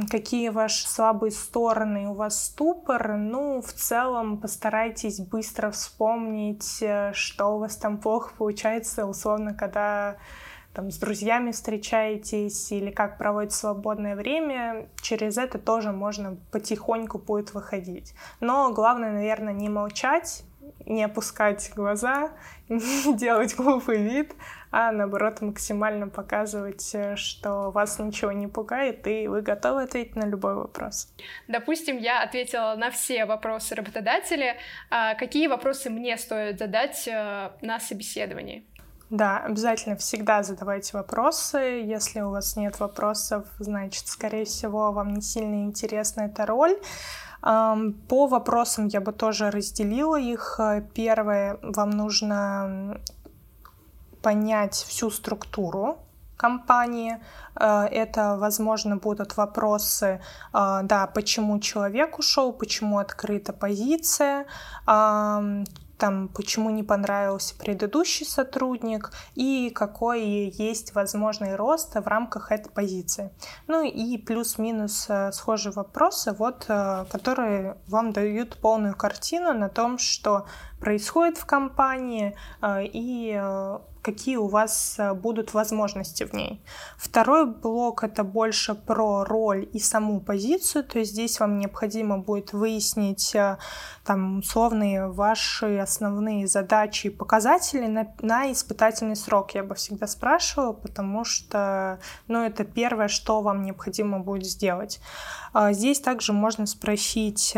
какие 0.09 0.49
ваши 0.49 0.87
слабые 0.87 1.31
стороны, 1.31 2.07
у 2.07 2.13
вас 2.13 2.45
ступор, 2.45 3.17
ну, 3.17 3.61
в 3.61 3.73
целом 3.73 4.37
постарайтесь 4.37 5.19
быстро 5.19 5.71
вспомнить, 5.71 6.81
э, 6.81 7.11
что 7.13 7.55
у 7.55 7.59
вас 7.59 7.75
там 7.77 7.97
плохо 7.97 8.31
получается, 8.37 9.05
условно, 9.05 9.53
когда 9.53 10.17
там, 10.73 10.91
с 10.91 10.97
друзьями 10.99 11.51
встречаетесь 11.51 12.71
или 12.71 12.91
как 12.91 13.17
проводите 13.17 13.55
свободное 13.55 14.15
время, 14.15 14.87
через 15.01 15.37
это 15.37 15.57
тоже 15.57 15.91
можно 15.91 16.37
потихоньку 16.51 17.17
будет 17.17 17.53
выходить. 17.53 18.13
Но 18.39 18.71
главное, 18.71 19.11
наверное, 19.11 19.53
не 19.53 19.69
молчать, 19.69 20.43
не 20.85 21.03
опускать 21.03 21.71
глаза, 21.75 22.31
не 22.69 23.15
делать 23.15 23.55
глупый 23.55 24.01
вид, 24.01 24.33
а 24.71 24.91
наоборот 24.91 25.41
максимально 25.41 26.07
показывать, 26.07 26.95
что 27.15 27.71
вас 27.71 27.99
ничего 27.99 28.31
не 28.31 28.47
пугает, 28.47 29.07
и 29.07 29.27
вы 29.27 29.41
готовы 29.41 29.83
ответить 29.83 30.15
на 30.15 30.25
любой 30.25 30.55
вопрос. 30.55 31.13
Допустим, 31.47 31.97
я 31.97 32.21
ответила 32.21 32.75
на 32.75 32.91
все 32.91 33.25
вопросы 33.25 33.75
работодателя. 33.75 34.57
А 34.89 35.15
какие 35.15 35.47
вопросы 35.47 35.89
мне 35.89 36.17
стоит 36.17 36.59
задать 36.59 37.07
э, 37.07 37.51
на 37.61 37.79
собеседовании? 37.79 38.65
Да, 39.09 39.39
обязательно 39.39 39.95
всегда 39.95 40.43
задавайте 40.43 40.97
вопросы. 40.97 41.57
Если 41.57 42.19
у 42.19 42.31
вас 42.31 42.57
нет 42.57 42.77
вопросов, 42.79 43.45
значит, 43.57 44.07
скорее 44.07 44.43
всего, 44.43 44.91
вам 44.91 45.13
не 45.13 45.21
сильно 45.21 45.63
интересна 45.63 46.21
эта 46.21 46.45
роль. 46.45 46.77
По 47.41 48.27
вопросам 48.27 48.87
я 48.87 48.99
бы 48.99 49.11
тоже 49.11 49.51
разделила 49.51 50.19
их. 50.19 50.59
Первое, 50.93 51.59
вам 51.61 51.91
нужно 51.91 52.99
понять 54.21 54.73
всю 54.73 55.09
структуру 55.11 55.99
компании. 56.37 57.17
Э, 57.59 57.85
это, 57.85 58.37
возможно, 58.37 58.97
будут 58.97 59.37
вопросы, 59.37 60.21
э, 60.53 60.79
да, 60.83 61.07
почему 61.07 61.59
человек 61.59 62.19
ушел, 62.19 62.53
почему 62.53 62.99
открыта 62.99 63.53
позиция, 63.53 64.45
там, 65.97 66.29
почему 66.29 66.69
не 66.69 66.83
понравился 66.83 67.55
предыдущий 67.55 68.25
сотрудник 68.25 69.11
и 69.35 69.69
какой 69.69 70.21
есть 70.49 70.93
возможный 70.95 71.55
рост 71.55 71.95
в 71.95 72.07
рамках 72.07 72.51
этой 72.51 72.69
позиции. 72.71 73.31
Ну 73.67 73.83
и 73.83 74.17
плюс-минус 74.17 75.07
э, 75.09 75.31
схожие 75.31 75.73
вопросы, 75.73 76.33
вот, 76.33 76.65
э, 76.67 77.05
которые 77.11 77.77
вам 77.87 78.13
дают 78.13 78.57
полную 78.57 78.95
картину 78.95 79.53
на 79.53 79.69
том, 79.69 79.97
что 79.97 80.45
происходит 80.79 81.37
в 81.37 81.45
компании 81.45 82.35
э, 82.61 82.85
и 82.85 83.41
какие 84.07 84.37
у 84.37 84.47
вас 84.47 84.95
э, 84.99 85.13
будут 85.13 85.53
возможности 85.53 86.23
в 86.23 86.33
ней. 86.33 86.61
Второй 86.97 87.45
блок 87.45 88.05
это 88.05 88.23
больше 88.23 88.73
про 88.73 89.25
роль 89.25 89.67
и 89.73 89.79
саму 89.79 90.21
позицию, 90.21 90.85
то 90.85 90.99
есть 90.99 91.11
здесь 91.11 91.41
вам 91.41 91.59
необходимо 91.59 92.17
будет 92.17 92.53
выяснить 92.53 93.35
э, 93.35 93.57
там 94.05 94.39
условные 94.39 95.07
ваши 95.07 95.77
основные 95.79 96.47
задачи 96.47 97.07
и 97.07 97.09
показатели 97.09 97.87
на, 97.87 98.07
на 98.21 98.49
испытательный 98.49 99.17
срок. 99.17 99.55
Я 99.55 99.63
бы 99.63 99.75
всегда 99.75 100.07
спрашивала, 100.07 100.71
потому 100.71 101.25
что 101.25 101.99
ну, 102.29 102.45
это 102.45 102.63
первое, 102.63 103.09
что 103.09 103.41
вам 103.41 103.63
необходимо 103.63 104.19
будет 104.19 104.45
сделать. 104.45 105.01
А 105.51 105.73
здесь 105.73 105.99
также 105.99 106.31
можно 106.31 106.65
спросить 106.65 107.53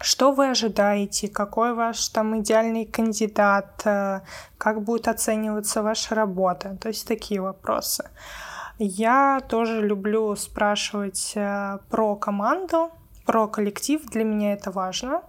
что 0.00 0.32
вы 0.32 0.50
ожидаете? 0.50 1.28
Какой 1.28 1.74
ваш 1.74 2.08
там 2.08 2.40
идеальный 2.40 2.86
кандидат? 2.86 3.82
Э, 3.84 4.20
как 4.56 4.82
будет 4.82 5.08
оцениваться 5.08 5.82
ваша 5.82 6.14
работа? 6.14 6.76
То 6.80 6.88
есть 6.88 7.06
такие 7.06 7.40
вопросы. 7.42 8.08
Я 8.78 9.40
тоже 9.48 9.86
люблю 9.86 10.34
спрашивать 10.36 11.32
э, 11.34 11.78
про 11.90 12.16
команду, 12.16 12.90
про 13.26 13.46
коллектив. 13.46 14.02
Для 14.06 14.24
меня 14.24 14.54
это 14.54 14.70
важно. 14.70 15.22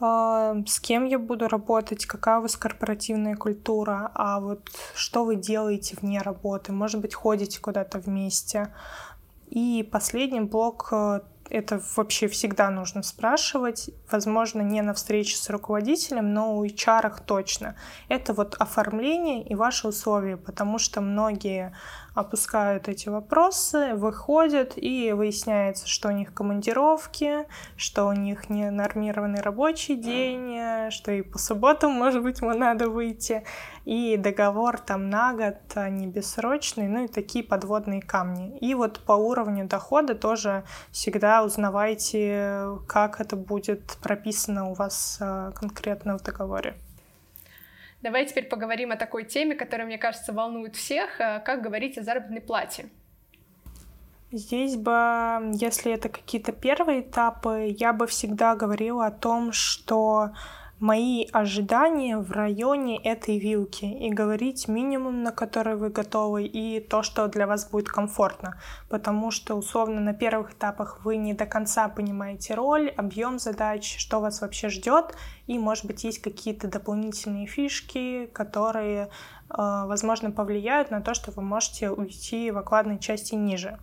Э, 0.00 0.62
с 0.66 0.80
кем 0.80 1.04
я 1.04 1.18
буду 1.18 1.46
работать, 1.48 2.06
какая 2.06 2.38
у 2.38 2.42
вас 2.42 2.56
корпоративная 2.56 3.36
культура, 3.36 4.10
а 4.14 4.40
вот 4.40 4.70
что 4.94 5.24
вы 5.24 5.36
делаете 5.36 5.94
вне 6.00 6.22
работы, 6.22 6.72
может 6.72 7.02
быть, 7.02 7.14
ходите 7.14 7.60
куда-то 7.60 7.98
вместе. 7.98 8.72
И 9.50 9.86
последний 9.92 10.40
блок 10.40 10.90
это 11.50 11.80
вообще 11.96 12.28
всегда 12.28 12.70
нужно 12.70 13.02
спрашивать. 13.02 13.90
Возможно, 14.10 14.62
не 14.62 14.82
на 14.82 14.94
встрече 14.94 15.36
с 15.36 15.48
руководителем, 15.50 16.32
но 16.32 16.56
у 16.56 16.64
HR 16.64 17.22
точно. 17.24 17.76
Это 18.08 18.32
вот 18.32 18.54
оформление 18.58 19.42
и 19.42 19.54
ваши 19.54 19.88
условия, 19.88 20.36
потому 20.36 20.78
что 20.78 21.00
многие 21.00 21.74
опускают 22.16 22.88
эти 22.88 23.10
вопросы, 23.10 23.94
выходят, 23.94 24.72
и 24.76 25.12
выясняется, 25.12 25.86
что 25.86 26.08
у 26.08 26.12
них 26.12 26.32
командировки, 26.32 27.44
что 27.76 28.06
у 28.06 28.12
них 28.12 28.48
не 28.48 28.70
нормированный 28.70 29.42
рабочий 29.42 29.96
день, 29.96 30.90
что 30.90 31.12
и 31.12 31.20
по 31.20 31.38
субботам, 31.38 31.92
может 31.92 32.22
быть, 32.22 32.40
ему 32.40 32.54
надо 32.54 32.88
выйти, 32.88 33.44
и 33.84 34.16
договор 34.16 34.78
там 34.78 35.10
на 35.10 35.34
год, 35.34 35.56
а 35.74 35.90
не 35.90 36.06
бессрочный, 36.06 36.88
ну 36.88 37.04
и 37.04 37.08
такие 37.08 37.44
подводные 37.44 38.00
камни. 38.00 38.56
И 38.58 38.74
вот 38.74 38.98
по 39.00 39.12
уровню 39.12 39.68
дохода 39.68 40.14
тоже 40.14 40.64
всегда 40.90 41.44
узнавайте, 41.44 42.78
как 42.88 43.20
это 43.20 43.36
будет 43.36 43.98
прописано 44.02 44.70
у 44.70 44.74
вас 44.74 45.18
а, 45.20 45.52
конкретно 45.52 46.18
в 46.18 46.22
договоре. 46.22 46.76
Давай 48.06 48.24
теперь 48.24 48.44
поговорим 48.44 48.92
о 48.92 48.96
такой 48.96 49.24
теме, 49.24 49.56
которая, 49.56 49.84
мне 49.84 49.98
кажется, 49.98 50.32
волнует 50.32 50.76
всех. 50.76 51.20
Э, 51.20 51.40
как 51.44 51.60
говорить 51.60 51.98
о 51.98 52.04
заработной 52.04 52.40
плате? 52.40 52.88
Здесь 54.30 54.76
бы, 54.76 55.50
если 55.54 55.92
это 55.92 56.08
какие-то 56.08 56.52
первые 56.52 57.00
этапы, 57.00 57.74
я 57.76 57.92
бы 57.92 58.06
всегда 58.06 58.54
говорила 58.54 59.06
о 59.06 59.10
том, 59.10 59.50
что 59.50 60.30
мои 60.78 61.26
ожидания 61.32 62.18
в 62.18 62.30
районе 62.32 62.98
этой 62.98 63.38
вилки 63.38 63.84
и 63.84 64.10
говорить 64.10 64.68
минимум, 64.68 65.22
на 65.22 65.32
который 65.32 65.76
вы 65.76 65.88
готовы, 65.88 66.44
и 66.44 66.80
то, 66.80 67.02
что 67.02 67.28
для 67.28 67.46
вас 67.46 67.70
будет 67.70 67.88
комфортно. 67.88 68.60
Потому 68.88 69.30
что, 69.30 69.54
условно, 69.54 70.00
на 70.00 70.12
первых 70.12 70.52
этапах 70.52 71.00
вы 71.04 71.16
не 71.16 71.32
до 71.32 71.46
конца 71.46 71.88
понимаете 71.88 72.54
роль, 72.54 72.90
объем 72.90 73.38
задач, 73.38 73.96
что 73.98 74.20
вас 74.20 74.40
вообще 74.40 74.68
ждет, 74.68 75.16
и, 75.46 75.58
может 75.58 75.86
быть, 75.86 76.04
есть 76.04 76.20
какие-то 76.20 76.68
дополнительные 76.68 77.46
фишки, 77.46 78.26
которые, 78.32 79.04
э, 79.04 79.08
возможно, 79.48 80.30
повлияют 80.30 80.90
на 80.90 81.00
то, 81.00 81.14
что 81.14 81.30
вы 81.30 81.42
можете 81.42 81.90
уйти 81.90 82.50
в 82.50 82.58
окладной 82.58 82.98
части 82.98 83.34
ниже. 83.34 83.78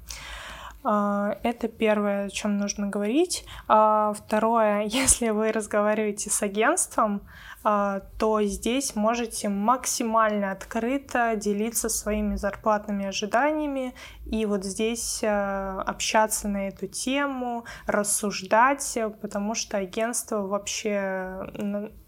А, 0.83 1.37
это 1.43 1.67
первое, 1.67 2.25
о 2.25 2.29
чем 2.29 2.57
нужно 2.57 2.87
говорить. 2.87 3.45
А, 3.67 4.13
второе, 4.13 4.81
если 4.85 5.29
вы 5.29 5.51
разговариваете 5.51 6.29
с 6.29 6.41
агентством, 6.41 7.21
то 7.63 8.41
здесь 8.43 8.95
можете 8.95 9.47
максимально 9.47 10.51
открыто 10.51 11.35
делиться 11.37 11.87
своими 11.87 12.35
зарплатными 12.35 13.05
ожиданиями 13.05 13.93
и 14.25 14.45
вот 14.45 14.65
здесь 14.65 15.23
общаться 15.23 16.47
на 16.49 16.67
эту 16.67 16.87
тему, 16.87 17.63
рассуждать, 17.87 18.97
потому 19.21 19.55
что 19.55 19.77
агентство 19.77 20.41
вообще 20.45 21.47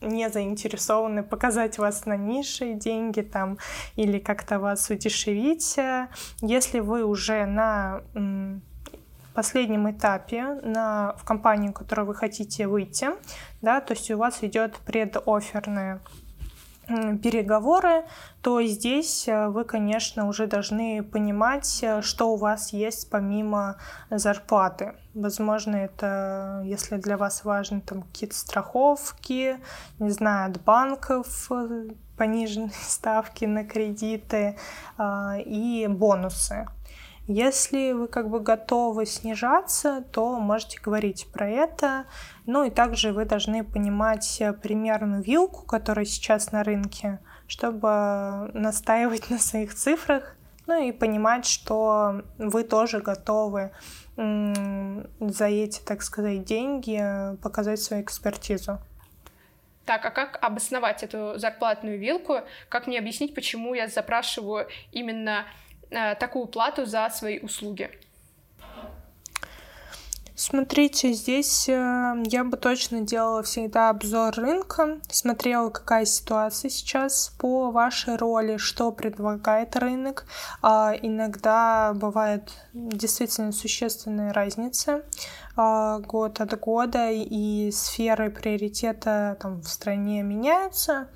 не 0.02 0.30
заинтересованы 0.30 1.24
показать 1.24 1.78
вас 1.78 2.06
на 2.06 2.18
низшие 2.18 2.76
деньги 2.76 3.22
там 3.22 3.58
или 3.96 4.20
как-то 4.20 4.60
вас 4.60 4.90
удешевить. 4.90 5.78
Если 6.42 6.80
вы 6.80 7.06
уже 7.06 7.46
на 7.46 8.02
последнем 9.36 9.92
этапе 9.92 10.60
на, 10.64 11.16
в 11.18 11.24
компанию, 11.26 11.72
в 11.72 11.76
которую 11.76 12.08
вы 12.08 12.16
хотите 12.16 12.68
выйти, 12.68 13.10
да, 13.62 13.82
то 13.82 13.94
есть 13.94 14.10
у 14.10 14.18
вас 14.18 14.44
идет 14.44 14.78
предоферная 14.86 16.02
переговоры, 16.88 18.06
то 18.42 18.62
здесь 18.64 19.28
э, 19.28 19.48
вы, 19.48 19.64
конечно, 19.66 20.28
уже 20.28 20.48
должны 20.48 21.04
понимать, 21.04 21.80
э, 21.82 22.02
что 22.02 22.34
у 22.34 22.36
вас 22.36 22.74
есть 22.74 23.10
помимо 23.10 23.78
зарплаты. 24.10 24.94
Возможно, 25.14 25.76
это, 25.76 26.62
если 26.66 26.98
для 26.98 27.18
вас 27.18 27.44
важны 27.44 27.82
там 27.82 28.04
какие-то 28.04 28.36
страховки, 28.36 29.58
не 30.00 30.10
знаю, 30.12 30.52
от 30.52 30.62
банков, 30.64 31.52
э, 31.52 31.88
пониженные 32.18 32.72
ставки 32.82 33.46
на 33.46 33.66
кредиты 33.66 34.58
и 35.46 35.88
бонусы. 35.90 36.68
Если 37.28 37.92
вы 37.94 38.08
как 38.08 38.30
бы 38.30 38.40
готовы 38.40 39.08
снижаться, 39.08 40.04
то 40.12 40.40
можете 40.40 40.80
говорить 40.80 41.28
про 41.34 41.50
это. 41.50 42.06
Ну 42.46 42.64
и 42.64 42.70
также 42.70 43.14
вы 43.14 43.26
должны 43.26 43.64
понимать 43.64 44.42
примерную 44.62 45.24
вилку, 45.24 45.66
которая 45.66 46.06
сейчас 46.06 46.52
на 46.52 46.64
рынке, 46.64 47.20
чтобы 47.48 48.52
настаивать 48.54 49.30
на 49.32 49.40
своих 49.40 49.74
цифрах, 49.74 50.36
ну 50.68 50.82
и 50.82 50.92
понимать, 50.92 51.46
что 51.46 52.24
вы 52.38 52.64
тоже 52.64 53.00
готовы 53.00 53.72
за 54.16 55.46
эти, 55.46 55.80
так 55.82 56.02
сказать, 56.02 56.44
деньги 56.44 57.02
показать 57.42 57.82
свою 57.82 58.04
экспертизу. 58.04 58.80
Так, 59.86 60.04
а 60.04 60.10
как 60.10 60.40
обосновать 60.42 61.04
эту 61.04 61.38
зарплатную 61.38 62.00
вилку? 62.00 62.40
Как 62.70 62.88
мне 62.88 62.98
объяснить, 62.98 63.36
почему 63.36 63.76
я 63.76 63.88
запрашиваю 63.88 64.68
именно 64.92 65.46
такую 65.90 66.48
плату 66.48 66.86
за 66.86 67.10
свои 67.10 67.40
услуги? 67.40 67.90
Смотрите, 70.38 71.14
здесь 71.14 71.70
э, 71.70 72.24
я 72.26 72.44
бы 72.44 72.58
точно 72.58 73.02
делала 73.02 73.42
всегда 73.42 73.90
обзор 73.90 74.34
рынка, 74.36 75.00
смотрела, 75.10 75.70
какая 75.70 76.04
ситуация 76.04 76.70
сейчас 76.70 77.34
по 77.40 77.72
вашей 77.72 78.18
роли, 78.18 78.58
что 78.58 78.92
предлагает 78.92 79.78
рынок. 79.78 80.26
А 80.62 80.94
иногда 81.02 81.94
бывает 81.96 82.52
действительно 82.74 83.54
существенная 83.54 84.34
разница 84.34 85.06
а, 85.56 86.00
год 86.00 86.42
от 86.42 86.60
года, 86.60 87.12
и 87.12 87.72
сферы 87.72 88.30
приоритета 88.30 89.38
там, 89.40 89.62
в 89.62 89.70
стране 89.70 90.22
меняются. 90.22 91.08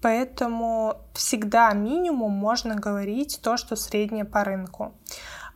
Поэтому 0.00 0.96
всегда 1.12 1.72
минимум 1.72 2.32
можно 2.32 2.76
говорить 2.76 3.40
то, 3.42 3.56
что 3.56 3.76
среднее 3.76 4.24
по 4.24 4.44
рынку. 4.44 4.94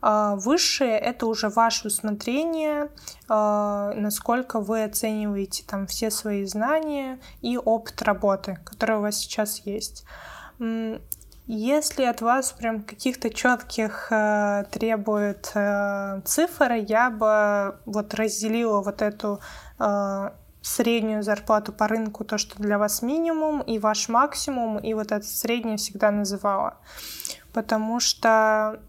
А, 0.01 0.35
высшее 0.35 0.97
это 0.97 1.27
уже 1.27 1.47
ваше 1.47 1.87
усмотрение, 1.87 2.89
а, 3.29 3.93
насколько 3.95 4.59
вы 4.59 4.83
оцениваете 4.83 5.63
там 5.65 5.87
все 5.87 6.11
свои 6.11 6.45
знания 6.45 7.19
и 7.41 7.57
опыт 7.57 8.01
работы, 8.01 8.59
который 8.65 8.97
у 8.97 9.01
вас 9.01 9.15
сейчас 9.15 9.59
есть. 9.65 10.05
Если 11.45 12.03
от 12.03 12.21
вас 12.21 12.53
прям 12.53 12.83
каких-то 12.83 13.29
четких 13.29 14.07
э, 14.11 14.63
требует 14.71 15.51
э, 15.55 16.21
цифр, 16.23 16.71
я 16.71 17.09
бы 17.09 17.79
вот 17.85 18.13
разделила 18.13 18.81
вот 18.81 19.01
эту 19.01 19.41
э, 19.77 20.29
среднюю 20.63 21.21
зарплату 21.23 21.73
по 21.73 21.87
рынку, 21.87 22.23
то, 22.23 22.37
что 22.37 22.55
для 22.57 22.77
вас 22.77 23.01
минимум, 23.01 23.61
и 23.61 23.77
ваш 23.79 24.09
максимум, 24.09 24.79
и 24.79 24.93
вот 24.93 25.11
это 25.11 25.25
среднее 25.25 25.77
всегда 25.77 26.09
называла. 26.09 26.77
Потому 27.51 27.99
что 27.99 28.79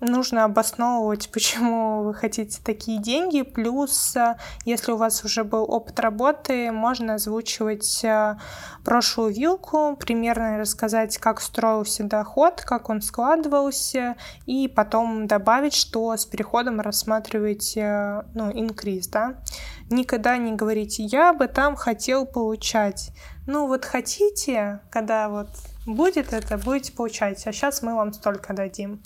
нужно 0.00 0.44
обосновывать, 0.44 1.30
почему 1.32 2.02
вы 2.02 2.14
хотите 2.14 2.60
такие 2.62 3.00
деньги. 3.00 3.42
Плюс, 3.42 4.16
э, 4.16 4.36
если 4.64 4.92
у 4.92 4.96
вас 4.96 5.24
уже 5.24 5.44
был 5.44 5.64
опыт 5.68 5.98
работы, 6.00 6.70
можно 6.72 7.14
озвучивать 7.14 8.04
э, 8.04 8.36
прошлую 8.84 9.32
вилку, 9.32 9.96
примерно 9.96 10.58
рассказать, 10.58 11.18
как 11.18 11.40
строился 11.40 12.04
доход, 12.04 12.62
как 12.62 12.90
он 12.90 13.00
складывался, 13.02 14.16
и 14.46 14.68
потом 14.68 15.26
добавить, 15.26 15.74
что 15.74 16.16
с 16.16 16.26
переходом 16.26 16.80
рассматриваете 16.80 17.80
э, 17.80 18.22
ну, 18.34 18.50
инкриз, 18.52 19.08
да. 19.08 19.42
Никогда 19.90 20.36
не 20.36 20.52
говорите, 20.52 21.04
я 21.04 21.32
бы 21.32 21.46
там 21.46 21.76
хотел 21.76 22.26
получать. 22.26 23.12
Ну 23.46 23.68
вот 23.68 23.84
хотите, 23.84 24.80
когда 24.90 25.28
вот 25.28 25.48
будет 25.86 26.32
это, 26.32 26.58
будете 26.58 26.92
получать, 26.92 27.46
а 27.46 27.52
сейчас 27.52 27.82
мы 27.82 27.94
вам 27.94 28.12
столько 28.12 28.52
дадим. 28.52 29.02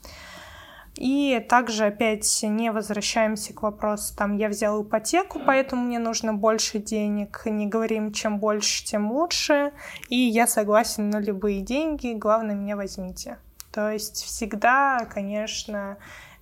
И 1.01 1.43
также 1.49 1.87
опять 1.87 2.43
не 2.43 2.71
возвращаемся 2.71 3.55
к 3.55 3.63
вопросу, 3.63 4.15
там, 4.15 4.37
я 4.37 4.51
взял 4.51 4.83
ипотеку, 4.83 5.41
поэтому 5.47 5.85
мне 5.85 5.99
нужно 5.99 6.35
больше 6.35 6.79
денег. 6.79 7.41
Не 7.47 7.67
говорим, 7.67 8.13
чем 8.13 8.39
больше, 8.39 8.85
тем 8.85 9.11
лучше. 9.11 9.73
И 10.11 10.17
я 10.17 10.47
согласен 10.47 11.09
на 11.09 11.19
любые 11.19 11.63
деньги, 11.63 12.13
главное, 12.13 12.55
меня 12.55 12.77
возьмите. 12.77 13.39
То 13.73 13.91
есть 13.91 14.25
всегда, 14.25 15.07
конечно, 15.11 15.97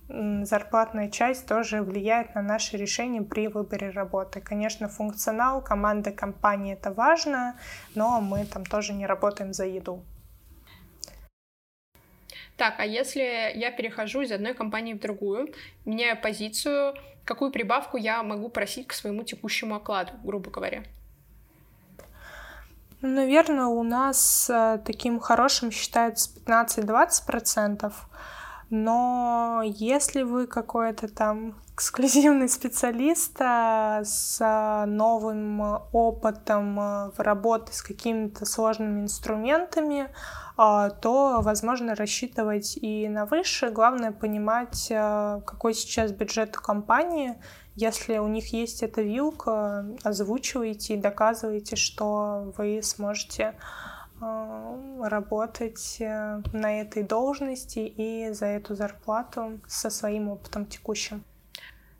зарплатная 0.09 1.09
часть 1.09 1.45
тоже 1.45 1.81
влияет 1.81 2.35
на 2.35 2.41
наши 2.41 2.75
решения 2.75 3.21
при 3.21 3.47
выборе 3.47 3.91
работы. 3.91 4.41
Конечно, 4.41 4.89
функционал 4.89 5.61
команды 5.61 6.11
компании 6.11 6.73
это 6.73 6.91
важно, 6.91 7.55
но 7.95 8.19
мы 8.19 8.43
там 8.43 8.65
тоже 8.65 8.91
не 8.91 9.05
работаем 9.05 9.53
за 9.53 9.67
еду. 9.67 10.03
Так, 12.59 12.75
а 12.79 12.85
если 12.85 13.21
я 13.55 13.71
перехожу 13.71 14.19
из 14.19 14.33
одной 14.33 14.53
компании 14.53 14.93
в 14.93 14.99
другую, 14.99 15.53
меняю 15.85 16.21
позицию, 16.21 16.93
какую 17.23 17.51
прибавку 17.51 17.95
я 17.95 18.21
могу 18.21 18.49
просить 18.49 18.85
к 18.85 18.91
своему 18.91 19.23
текущему 19.23 19.75
окладу, 19.75 20.11
грубо 20.25 20.51
говоря? 20.51 20.83
Наверное, 22.99 23.67
у 23.67 23.81
нас 23.83 24.49
э, 24.49 24.77
таким 24.85 25.21
хорошим 25.21 25.71
считается 25.71 26.31
15-20%. 26.45 27.93
Но 28.69 29.61
если 29.63 30.21
вы 30.21 30.45
какой-то 30.45 31.07
там 31.07 31.55
эксклюзивный 31.73 32.49
специалист 32.49 33.35
а, 33.39 34.03
с 34.03 34.39
новым 34.85 35.61
опытом 35.91 36.79
а, 36.79 37.11
в 37.15 37.19
работе 37.19 37.73
с 37.73 37.81
какими-то 37.81 38.45
сложными 38.45 39.01
инструментами, 39.01 40.09
а, 40.57 40.89
то 40.89 41.39
возможно 41.41 41.95
рассчитывать 41.95 42.77
и 42.77 43.07
на 43.07 43.25
выше. 43.25 43.69
Главное 43.69 44.11
понимать, 44.11 44.87
какой 44.89 45.73
сейчас 45.73 46.11
бюджет 46.11 46.55
у 46.57 46.61
компании. 46.61 47.41
Если 47.75 48.17
у 48.17 48.27
них 48.27 48.51
есть 48.51 48.83
эта 48.83 49.01
вилка, 49.01 49.85
озвучивайте 50.03 50.95
и 50.95 50.97
доказывайте, 50.97 51.77
что 51.77 52.53
вы 52.57 52.81
сможете 52.83 53.55
работать 54.21 55.97
э, 55.99 56.41
на 56.53 56.81
этой 56.81 57.03
должности 57.03 57.79
и 57.79 58.29
за 58.31 58.47
эту 58.47 58.75
зарплату 58.75 59.59
со 59.67 59.89
своим 59.89 60.29
опытом 60.29 60.65
текущим. 60.65 61.23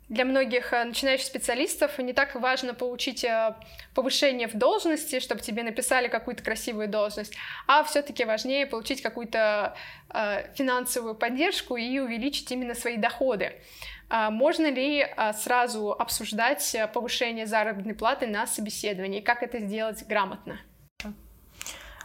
Для 0.08 0.24
многих 0.24 0.72
э, 0.72 0.84
начинающих 0.84 1.26
специалистов 1.26 1.98
не 1.98 2.12
так 2.12 2.34
важно 2.34 2.74
получить 2.74 3.24
э, 3.24 3.54
повышение 3.94 4.48
в 4.48 4.54
должности, 4.54 5.20
чтобы 5.20 5.40
тебе 5.40 5.62
написали 5.62 6.08
какую-то 6.08 6.42
красивую 6.42 6.88
должность, 6.88 7.34
а 7.66 7.84
все-таки 7.84 8.24
важнее 8.24 8.66
получить 8.66 9.02
какую-то 9.02 9.74
финансовую 10.54 11.14
поддержку 11.14 11.76
и 11.76 12.00
увеличить 12.00 12.50
именно 12.50 12.74
свои 12.74 12.96
доходы. 12.96 13.52
А 14.08 14.30
можно 14.30 14.68
ли 14.68 15.02
а, 15.02 15.32
сразу 15.32 15.92
обсуждать 15.92 16.76
повышение 16.92 17.46
заработной 17.46 17.94
платы 17.94 18.26
на 18.26 18.48
собеседовании? 18.48 19.20
Как 19.20 19.44
это 19.44 19.60
сделать 19.60 20.04
грамотно? 20.08 20.58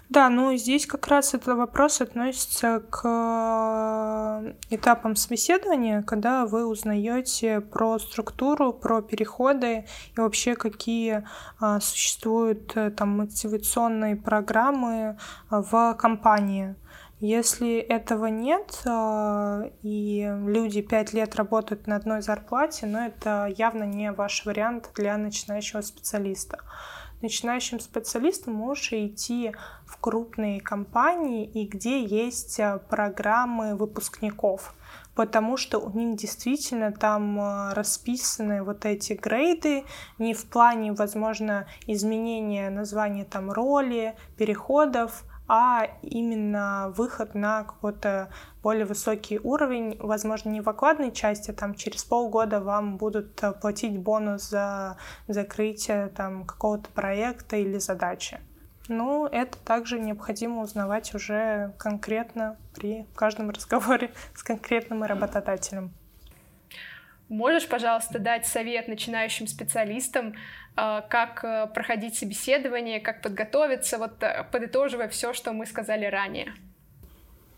Да, 0.09 0.29
ну 0.29 0.55
здесь 0.55 0.85
как 0.85 1.07
раз 1.07 1.33
этот 1.33 1.57
вопрос 1.57 1.99
относится 1.99 2.79
к 2.91 3.01
э, 3.03 4.53
этапам 4.69 5.15
собеседования, 5.15 6.03
когда 6.03 6.45
вы 6.45 6.67
узнаете 6.67 7.59
про 7.59 7.97
структуру, 7.97 8.71
про 8.71 9.01
переходы 9.01 9.85
и 10.15 10.19
вообще 10.19 10.55
какие 10.55 11.25
а, 11.59 11.79
существуют 11.79 12.77
э, 12.77 12.91
там 12.91 13.17
мотивационные 13.17 14.15
программы 14.15 15.17
а, 15.49 15.61
в 15.63 15.95
компании. 15.95 16.75
Если 17.19 17.77
этого 17.77 18.25
нет, 18.25 18.83
и 19.81 20.33
люди 20.45 20.81
пять 20.81 21.13
лет 21.13 21.35
работают 21.37 21.87
на 21.87 21.95
одной 21.95 22.21
зарплате, 22.21 22.85
но 22.87 23.05
это 23.05 23.51
явно 23.57 23.83
не 23.83 24.11
ваш 24.11 24.45
вариант 24.45 24.89
для 24.95 25.17
начинающего 25.17 25.79
специалиста 25.79 26.59
начинающим 27.21 27.79
специалистом 27.79 28.53
можешь 28.53 28.93
идти 28.93 29.53
в 29.85 29.97
крупные 29.97 30.61
компании 30.61 31.45
и 31.45 31.65
где 31.65 32.03
есть 32.03 32.59
э, 32.59 32.79
программы 32.89 33.75
выпускников. 33.75 34.73
Потому 35.15 35.55
что 35.55 35.79
у 35.79 35.89
них 35.97 36.17
действительно 36.17 36.91
там 36.91 37.39
э, 37.39 37.73
расписаны 37.73 38.63
вот 38.63 38.85
эти 38.85 39.13
грейды 39.13 39.85
не 40.17 40.33
в 40.33 40.45
плане, 40.45 40.93
возможно, 40.93 41.67
изменения 41.87 42.69
названия 42.69 43.25
там 43.25 43.51
роли, 43.51 44.15
переходов, 44.37 45.23
а 45.47 45.87
именно 46.01 46.93
выход 46.95 47.35
на 47.35 47.63
какой-то 47.63 48.29
более 48.63 48.85
высокий 48.85 49.39
уровень, 49.39 49.97
возможно, 49.99 50.49
не 50.49 50.61
в 50.61 50.69
окладной 50.69 51.11
части, 51.11 51.51
там 51.51 51.75
через 51.75 52.03
полгода 52.03 52.59
вам 52.59 52.97
будут 52.97 53.41
э, 53.43 53.53
платить 53.53 53.97
бонус 53.97 54.49
за 54.49 54.97
закрытие 55.27 56.07
там 56.07 56.45
какого-то 56.45 56.89
проекта 56.89 57.57
или 57.57 57.77
задачи. 57.77 58.39
Ну, 58.87 59.25
это 59.25 59.57
также 59.57 59.99
необходимо 59.99 60.61
узнавать 60.61 61.13
уже 61.15 61.73
конкретно 61.77 62.57
при 62.75 63.07
каждом 63.15 63.49
разговоре 63.49 64.11
с 64.35 64.43
конкретным 64.43 65.03
работодателем. 65.03 65.93
Можешь, 67.27 67.67
пожалуйста, 67.67 68.19
дать 68.19 68.45
совет 68.45 68.87
начинающим 68.87 69.47
специалистам, 69.47 70.35
как 70.75 71.43
э, 71.43 71.67
проходить 71.67 72.17
собеседование, 72.17 72.99
как 72.99 73.21
подготовиться, 73.21 73.97
вот 73.97 74.21
э, 74.21 74.45
подытоживая 74.51 75.07
все, 75.07 75.33
что 75.33 75.53
мы 75.53 75.65
сказали 75.65 76.05
ранее? 76.05 76.53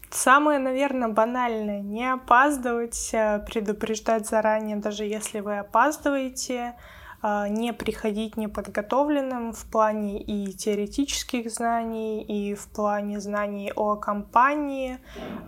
Самое, 0.09 0.59
наверное, 0.59 1.09
банальное— 1.09 1.81
не 1.81 2.11
опаздывать, 2.11 3.11
предупреждать 3.45 4.27
заранее, 4.27 4.77
даже 4.77 5.03
если 5.03 5.41
вы 5.41 5.57
опаздываете, 5.57 6.75
не 7.23 7.73
приходить 7.73 8.37
неподготовленным 8.37 9.53
в 9.53 9.65
плане 9.65 10.21
и 10.21 10.53
теоретических 10.53 11.51
знаний, 11.51 12.21
и 12.23 12.55
в 12.55 12.67
плане 12.67 13.19
знаний 13.19 13.71
о 13.75 13.95
компании. 13.95 14.99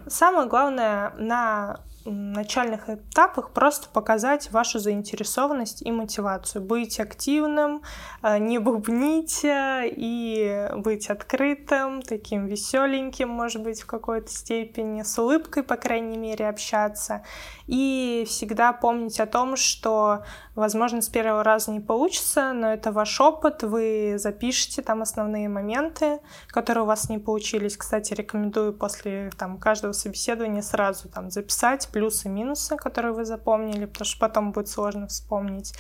Самое 0.07 0.47
главное, 0.47 1.13
на 1.17 1.79
начальных 2.05 2.89
этапах 2.89 3.51
просто 3.51 3.89
показать 3.89 4.51
вашу 4.51 4.79
заинтересованность 4.79 5.81
и 5.81 5.91
мотивацию. 5.91 6.63
Быть 6.63 6.99
активным, 6.99 7.81
э, 8.23 8.37
не 8.39 8.57
бубнить 8.57 9.41
и 9.43 10.69
быть 10.77 11.09
открытым, 11.09 12.01
таким 12.01 12.45
веселеньким, 12.45 13.29
может 13.29 13.61
быть, 13.63 13.81
в 13.81 13.85
какой-то 13.85 14.31
степени, 14.31 15.03
с 15.03 15.17
улыбкой, 15.19 15.63
по 15.63 15.75
крайней 15.75 16.17
мере, 16.17 16.47
общаться. 16.47 17.23
И 17.67 18.25
всегда 18.27 18.73
помнить 18.73 19.19
о 19.19 19.25
том, 19.25 19.55
что, 19.55 20.23
возможно, 20.55 21.01
с 21.01 21.09
первого 21.09 21.43
раза 21.43 21.58
не 21.67 21.79
получится, 21.79 22.53
но 22.53 22.73
это 22.73 22.91
ваш 22.91 23.19
опыт, 23.19 23.63
вы 23.63 24.15
запишите 24.17 24.81
там 24.81 25.01
основные 25.01 25.49
моменты, 25.49 26.19
которые 26.47 26.83
у 26.83 26.87
вас 26.87 27.09
не 27.09 27.17
получились. 27.17 27.77
Кстати, 27.77 28.13
рекомендую 28.13 28.73
после 28.73 29.31
там, 29.37 29.57
каждого 29.57 29.91
собеседования 29.91 30.61
сразу 30.61 31.09
там 31.09 31.29
записать 31.29 31.89
плюсы-минусы, 31.89 32.77
которые 32.77 33.13
вы 33.13 33.25
запомнили, 33.25 33.85
потому 33.85 34.05
что 34.05 34.19
потом 34.19 34.51
будет 34.51 34.69
сложно 34.69 35.07
вспомнить. 35.07 35.73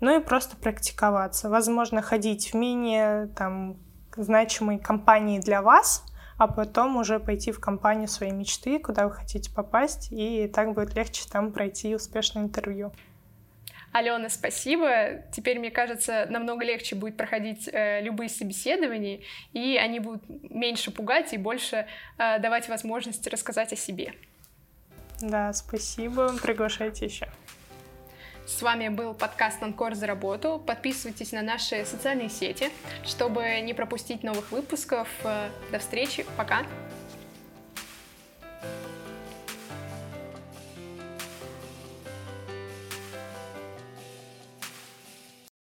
Ну 0.00 0.18
и 0.18 0.22
просто 0.22 0.56
практиковаться. 0.56 1.48
Возможно, 1.48 2.02
ходить 2.02 2.52
в 2.52 2.54
менее 2.54 3.28
там, 3.28 3.76
значимые 4.16 4.78
компании 4.78 5.40
для 5.40 5.62
вас, 5.62 6.04
а 6.38 6.46
потом 6.48 6.96
уже 6.96 7.18
пойти 7.18 7.50
в 7.50 7.60
компанию 7.60 8.08
своей 8.08 8.32
мечты, 8.32 8.78
куда 8.78 9.06
вы 9.06 9.14
хотите 9.14 9.50
попасть, 9.50 10.08
и 10.10 10.48
так 10.48 10.74
будет 10.74 10.94
легче 10.94 11.24
там 11.30 11.52
пройти 11.52 11.94
успешное 11.94 12.44
интервью. 12.44 12.92
Алена, 13.96 14.28
спасибо. 14.28 15.22
Теперь, 15.32 15.58
мне 15.58 15.70
кажется, 15.70 16.26
намного 16.28 16.66
легче 16.66 16.94
будет 16.94 17.16
проходить 17.16 17.66
э, 17.72 18.02
любые 18.02 18.28
собеседования, 18.28 19.20
и 19.54 19.78
они 19.78 20.00
будут 20.00 20.22
меньше 20.28 20.90
пугать 20.90 21.32
и 21.32 21.38
больше 21.38 21.86
э, 22.18 22.38
давать 22.38 22.68
возможность 22.68 23.26
рассказать 23.26 23.72
о 23.72 23.76
себе. 23.76 24.12
Да, 25.22 25.50
спасибо. 25.54 26.36
Приглашайте 26.42 27.06
еще. 27.06 27.26
С 28.46 28.60
вами 28.60 28.88
был 28.88 29.14
подкаст 29.14 29.62
«Анкор 29.62 29.94
за 29.94 30.06
работу». 30.06 30.62
Подписывайтесь 30.66 31.32
на 31.32 31.40
наши 31.40 31.86
социальные 31.86 32.28
сети, 32.28 32.68
чтобы 33.02 33.60
не 33.62 33.72
пропустить 33.72 34.22
новых 34.22 34.52
выпусков. 34.52 35.08
До 35.22 35.78
встречи. 35.78 36.26
Пока. 36.36 36.66